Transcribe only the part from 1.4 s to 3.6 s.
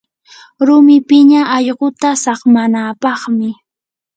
allquta saqmanapaqmi.